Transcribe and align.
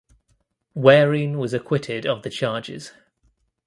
Waring 0.73 1.37
was 1.37 1.53
acquitted 1.53 2.07
of 2.07 2.23
the 2.23 2.31
charges. 2.31 2.91